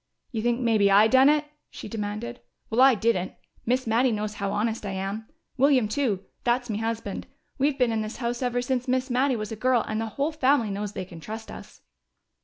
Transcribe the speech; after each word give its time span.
"You 0.31 0.41
think 0.41 0.59
maybe 0.59 0.89
I 0.89 1.05
done 1.05 1.29
it?" 1.29 1.45
she 1.69 1.87
demanded. 1.87 2.39
"Well, 2.71 2.81
I 2.81 2.95
didn't! 2.95 3.33
Miss 3.67 3.85
Mattie 3.85 4.11
knows 4.11 4.33
how 4.41 4.51
honest 4.51 4.83
I 4.83 4.93
am. 4.93 5.27
William 5.57 5.87
too 5.87 6.23
that's 6.43 6.71
me 6.71 6.79
husband. 6.79 7.27
We've 7.59 7.77
been 7.77 7.91
in 7.91 8.01
this 8.01 8.17
house 8.17 8.41
ever 8.41 8.63
since 8.63 8.87
Miss 8.87 9.11
Mattie 9.11 9.35
was 9.35 9.51
a 9.51 9.55
girl, 9.55 9.83
and 9.87 10.01
the 10.01 10.07
whole 10.17 10.31
family 10.31 10.71
knows 10.71 10.93
they 10.93 11.05
can 11.05 11.19
trust 11.19 11.51
us." 11.51 11.81